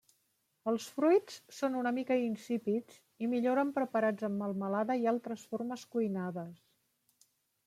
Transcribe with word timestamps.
Els 0.69 0.85
fruits 0.93 1.35
són 1.57 1.77
una 1.81 1.91
mica 1.97 2.17
insípids 2.21 2.97
i 3.27 3.29
milloren 3.35 3.75
preparats 3.77 4.29
en 4.31 4.35
melmelada 4.41 4.97
i 5.03 5.07
altres 5.15 5.45
formes 5.53 5.89
cuinades. 5.95 6.61